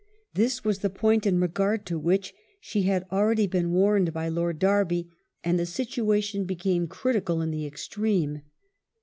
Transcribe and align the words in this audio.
This 0.33 0.63
was 0.63 0.79
the 0.79 0.89
point 0.89 1.27
in 1.27 1.39
regard 1.39 1.85
to 1.85 1.99
which 1.99 2.33
she 2.59 2.81
had 2.89 3.05
already 3.11 3.45
been 3.45 3.71
warned 3.71 4.11
by 4.11 4.29
Lord 4.29 4.57
Derby, 4.57 5.11
and 5.43 5.59
the 5.59 5.63
situa 5.67 6.23
tion 6.23 6.45
became 6.45 6.87
critical 6.87 7.39
in 7.39 7.51
the 7.51 7.67
extreme. 7.67 8.41